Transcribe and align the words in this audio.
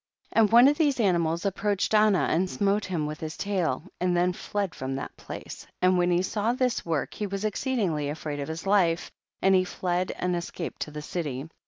33. 0.33 0.41
And 0.41 0.51
one 0.51 0.67
of 0.67 0.77
these 0.79 0.99
animals 0.99 1.45
ap 1.45 1.53
proached 1.55 1.93
Anah 1.93 2.25
and 2.31 2.49
smote 2.49 2.85
him 2.85 3.05
with 3.05 3.19
his 3.19 3.37
tail, 3.37 3.83
and 3.99 4.17
then 4.17 4.33
fled 4.33 4.73
from 4.73 4.95
that 4.95 5.15
place. 5.15 5.57
34. 5.79 5.79
And 5.83 5.97
when 5.99 6.09
he 6.09 6.23
saw 6.23 6.53
this 6.53 6.83
work 6.83 7.13
he 7.13 7.27
was 7.27 7.45
exceedingly 7.45 8.09
afraid 8.09 8.39
of 8.39 8.47
his 8.47 8.65
life, 8.65 9.11
and 9.43 9.53
he 9.53 9.63
fled 9.63 10.11
and 10.15 10.35
escaped 10.35 10.81
to 10.81 10.89
the 10.89 11.03
city. 11.03 11.51